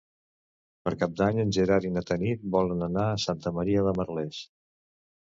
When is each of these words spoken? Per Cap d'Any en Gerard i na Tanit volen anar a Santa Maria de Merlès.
Per 0.87 0.91
Cap 1.01 1.11
d'Any 1.17 1.41
en 1.41 1.51
Gerard 1.57 1.85
i 1.87 1.91
na 1.97 2.01
Tanit 2.11 2.41
volen 2.55 2.81
anar 2.85 3.03
a 3.09 3.19
Santa 3.25 3.53
Maria 3.59 3.83
de 3.89 3.93
Merlès. 3.99 4.41